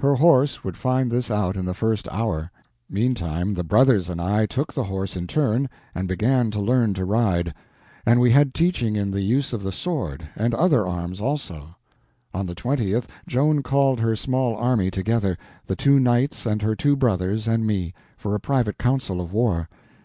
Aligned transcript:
Her 0.00 0.16
horse 0.16 0.64
would 0.64 0.76
find 0.76 1.08
this 1.08 1.30
out 1.30 1.56
in 1.56 1.64
the 1.64 1.72
first 1.72 2.08
hour. 2.10 2.50
Meantime 2.90 3.54
the 3.54 3.62
brothers 3.62 4.10
and 4.10 4.20
I 4.20 4.44
took 4.44 4.74
the 4.74 4.82
horse 4.82 5.16
in 5.16 5.28
turn 5.28 5.68
and 5.94 6.08
began 6.08 6.50
to 6.50 6.60
learn 6.60 6.94
to 6.94 7.04
ride. 7.04 7.54
And 8.04 8.18
we 8.18 8.32
had 8.32 8.54
teaching 8.54 8.96
in 8.96 9.12
the 9.12 9.20
use 9.20 9.52
of 9.52 9.62
the 9.62 9.70
sword 9.70 10.28
and 10.34 10.52
other 10.52 10.84
arms 10.84 11.20
also. 11.20 11.76
On 12.34 12.46
the 12.46 12.56
20th 12.56 13.04
Joan 13.28 13.62
called 13.62 14.00
her 14.00 14.16
small 14.16 14.56
army 14.56 14.90
together—the 14.90 15.76
two 15.76 16.00
knights 16.00 16.44
and 16.44 16.60
her 16.60 16.74
two 16.74 16.96
brothers 16.96 17.46
and 17.46 17.64
me—for 17.64 18.34
a 18.34 18.40
private 18.40 18.78
council 18.78 19.20
of 19.20 19.32
war. 19.32 19.68